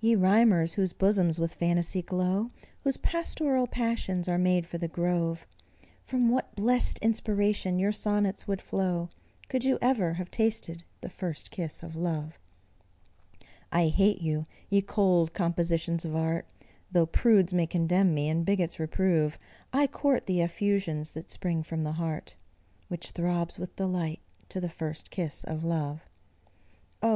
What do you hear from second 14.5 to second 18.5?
ye cold compositions of art; Though prudes may condemn me, and